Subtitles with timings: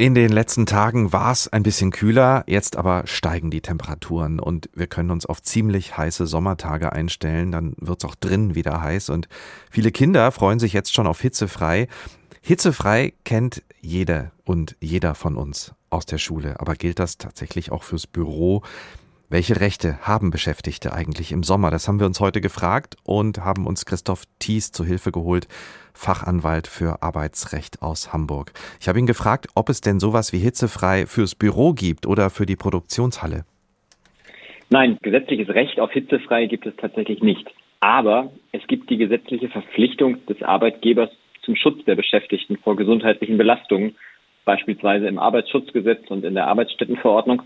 [0.00, 4.70] In den letzten Tagen war es ein bisschen kühler, jetzt aber steigen die Temperaturen und
[4.72, 7.50] wir können uns auf ziemlich heiße Sommertage einstellen.
[7.50, 9.28] Dann wird es auch drinnen wieder heiß und
[9.72, 11.88] viele Kinder freuen sich jetzt schon auf hitzefrei.
[12.40, 16.60] Hitzefrei kennt jede und jeder von uns aus der Schule.
[16.60, 18.62] Aber gilt das tatsächlich auch fürs Büro?
[19.30, 21.70] Welche Rechte haben Beschäftigte eigentlich im Sommer?
[21.70, 25.48] Das haben wir uns heute gefragt und haben uns Christoph Thies zu Hilfe geholt,
[25.92, 28.52] Fachanwalt für Arbeitsrecht aus Hamburg.
[28.80, 32.46] Ich habe ihn gefragt, ob es denn sowas wie hitzefrei fürs Büro gibt oder für
[32.46, 33.44] die Produktionshalle.
[34.70, 37.46] Nein, gesetzliches Recht auf hitzefrei gibt es tatsächlich nicht.
[37.80, 41.10] Aber es gibt die gesetzliche Verpflichtung des Arbeitgebers
[41.42, 43.94] zum Schutz der Beschäftigten vor gesundheitlichen Belastungen,
[44.46, 47.42] beispielsweise im Arbeitsschutzgesetz und in der Arbeitsstättenverordnung.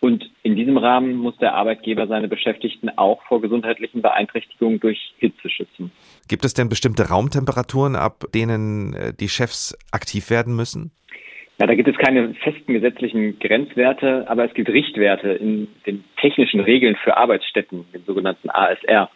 [0.00, 5.50] Und in diesem Rahmen muss der Arbeitgeber seine Beschäftigten auch vor gesundheitlichen Beeinträchtigungen durch Hitze
[5.50, 5.90] schützen.
[6.28, 10.92] Gibt es denn bestimmte Raumtemperaturen, ab denen äh, die Chefs aktiv werden müssen?
[11.60, 16.60] Ja, da gibt es keine festen gesetzlichen Grenzwerte, aber es gibt Richtwerte in den technischen
[16.60, 19.10] Regeln für Arbeitsstätten, den sogenannten ASR.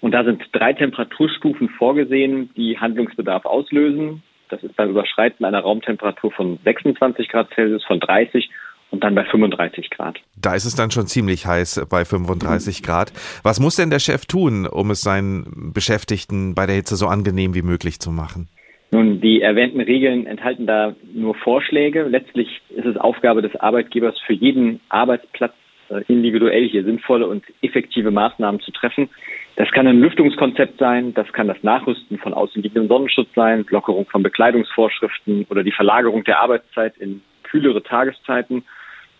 [0.00, 4.22] Und da sind drei Temperaturstufen vorgesehen, die Handlungsbedarf auslösen.
[4.48, 8.48] Das ist beim Überschreiten einer Raumtemperatur von 26 Grad Celsius, von 30
[8.92, 10.20] und dann bei 35 Grad.
[10.40, 13.12] Da ist es dann schon ziemlich heiß bei 35 Grad.
[13.42, 17.54] Was muss denn der Chef tun, um es seinen Beschäftigten bei der Hitze so angenehm
[17.54, 18.48] wie möglich zu machen?
[18.90, 22.02] Nun, die erwähnten Regeln enthalten da nur Vorschläge.
[22.02, 25.54] Letztlich ist es Aufgabe des Arbeitgebers, für jeden Arbeitsplatz
[25.88, 29.08] äh, individuell hier sinnvolle und effektive Maßnahmen zu treffen.
[29.56, 34.22] Das kann ein Lüftungskonzept sein, das kann das Nachrüsten von außenliegendem Sonnenschutz sein, Lockerung von
[34.22, 38.64] Bekleidungsvorschriften oder die Verlagerung der Arbeitszeit in kühlere Tageszeiten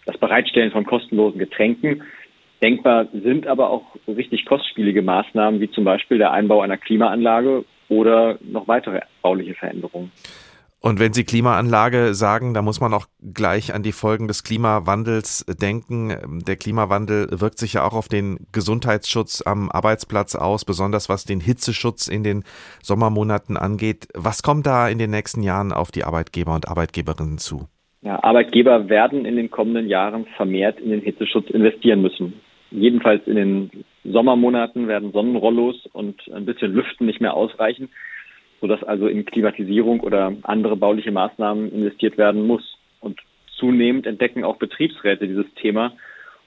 [0.06, 2.02] das Bereitstellen von kostenlosen Getränken.
[2.62, 8.38] Denkbar sind aber auch richtig kostspielige Maßnahmen, wie zum Beispiel der Einbau einer Klimaanlage oder
[8.40, 10.12] noch weitere bauliche Veränderungen.
[10.82, 15.46] Und wenn Sie Klimaanlage sagen, da muss man auch gleich an die Folgen des Klimawandels
[15.46, 16.42] denken.
[16.44, 21.38] Der Klimawandel wirkt sich ja auch auf den Gesundheitsschutz am Arbeitsplatz aus, besonders was den
[21.38, 22.42] Hitzeschutz in den
[22.82, 24.08] Sommermonaten angeht.
[24.14, 27.68] Was kommt da in den nächsten Jahren auf die Arbeitgeber und Arbeitgeberinnen zu?
[28.02, 32.34] Ja, Arbeitgeber werden in den kommenden Jahren vermehrt in den Hitzeschutz investieren müssen.
[32.72, 33.70] Jedenfalls in den
[34.02, 37.90] Sommermonaten werden Sonnenrollos und ein bisschen Lüften nicht mehr ausreichen,
[38.60, 42.76] sodass also in Klimatisierung oder andere bauliche Maßnahmen investiert werden muss.
[43.00, 43.20] Und
[43.56, 45.92] zunehmend entdecken auch Betriebsräte dieses Thema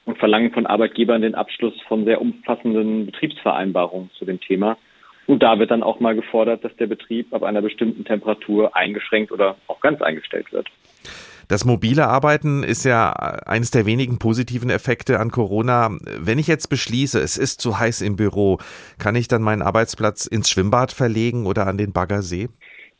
[0.04, 4.78] und verlangen von Arbeitgebern den Abschluss von sehr umfassenden Betriebsvereinbarungen zu dem Thema.
[5.26, 9.32] Und da wird dann auch mal gefordert, dass der Betrieb ab einer bestimmten Temperatur eingeschränkt
[9.32, 10.68] oder auch ganz eingestellt wird.
[11.48, 15.92] Das mobile Arbeiten ist ja eines der wenigen positiven Effekte an Corona.
[16.20, 18.58] Wenn ich jetzt beschließe, es ist zu heiß im Büro,
[18.98, 22.48] kann ich dann meinen Arbeitsplatz ins Schwimmbad verlegen oder an den Baggersee?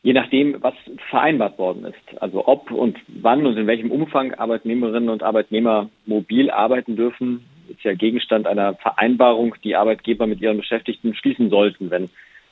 [0.02, 0.74] Je nachdem, was
[1.10, 2.22] vereinbart worden ist.
[2.22, 7.82] Also ob und wann und in welchem Umfang Arbeitnehmerinnen und Arbeitnehmer mobil arbeiten dürfen, ist
[7.82, 12.08] ja Gegenstand einer Vereinbarung, die Arbeitgeber mit ihren Beschäftigten schließen sollten, wenn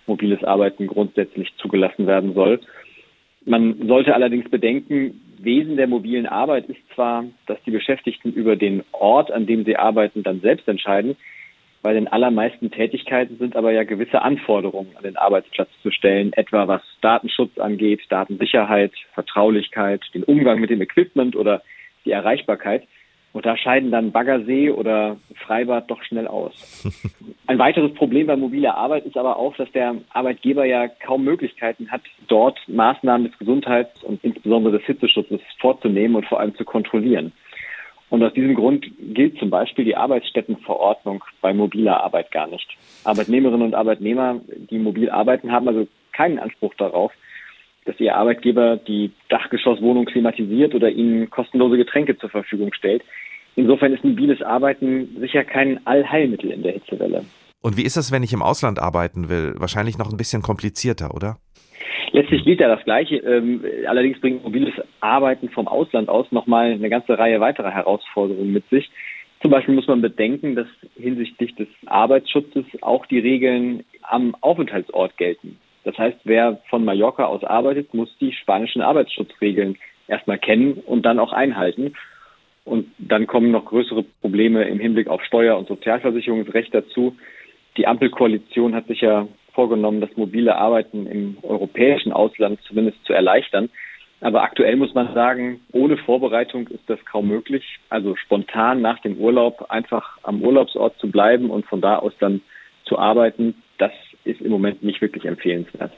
[0.08, 2.60] mobiles Arbeiten grundsätzlich zugelassen werden soll.
[3.46, 8.82] Man sollte allerdings bedenken, Wesen der mobilen Arbeit ist zwar, dass die Beschäftigten über den
[8.92, 11.16] Ort, an dem sie arbeiten, dann selbst entscheiden.
[11.82, 16.66] Bei den allermeisten Tätigkeiten sind aber ja gewisse Anforderungen an den Arbeitsplatz zu stellen, etwa
[16.66, 21.62] was Datenschutz angeht, Datensicherheit, Vertraulichkeit, den Umgang mit dem Equipment oder
[22.06, 22.84] die Erreichbarkeit.
[23.34, 26.84] Und da scheiden dann Baggersee oder Freibad doch schnell aus.
[27.46, 31.90] Ein weiteres Problem bei mobiler Arbeit ist aber auch, dass der Arbeitgeber ja kaum Möglichkeiten
[31.90, 37.32] hat, dort Maßnahmen des Gesundheits- und insbesondere des Hitzeschutzes vorzunehmen und vor allem zu kontrollieren.
[38.08, 42.66] Und aus diesem Grund gilt zum Beispiel die Arbeitsstättenverordnung bei mobiler Arbeit gar nicht.
[43.04, 44.40] Arbeitnehmerinnen und Arbeitnehmer,
[44.70, 47.12] die mobil arbeiten, haben also keinen Anspruch darauf,
[47.84, 53.02] dass ihr Arbeitgeber die Dachgeschosswohnung klimatisiert oder ihnen kostenlose Getränke zur Verfügung stellt.
[53.56, 57.24] Insofern ist mobiles Arbeiten sicher kein Allheilmittel in der Hitzewelle.
[57.62, 59.54] Und wie ist das, wenn ich im Ausland arbeiten will?
[59.56, 61.38] Wahrscheinlich noch ein bisschen komplizierter, oder?
[62.12, 63.16] Letztlich gilt ja das Gleiche.
[63.16, 68.68] Ähm, allerdings bringt mobiles Arbeiten vom Ausland aus nochmal eine ganze Reihe weiterer Herausforderungen mit
[68.68, 68.90] sich.
[69.40, 75.58] Zum Beispiel muss man bedenken, dass hinsichtlich des Arbeitsschutzes auch die Regeln am Aufenthaltsort gelten.
[75.84, 79.76] Das heißt, wer von Mallorca aus arbeitet, muss die spanischen Arbeitsschutzregeln
[80.08, 81.94] erstmal kennen und dann auch einhalten.
[82.64, 87.16] Und dann kommen noch größere Probleme im Hinblick auf Steuer- und Sozialversicherungsrecht dazu.
[87.76, 93.70] Die Ampelkoalition hat sich ja vorgenommen, das mobile Arbeiten im europäischen Ausland zumindest zu erleichtern.
[94.20, 97.78] Aber aktuell muss man sagen, ohne Vorbereitung ist das kaum möglich.
[97.90, 102.40] Also spontan nach dem Urlaub einfach am Urlaubsort zu bleiben und von da aus dann
[102.84, 103.92] zu arbeiten, das
[104.24, 105.92] ist im Moment nicht wirklich empfehlenswert.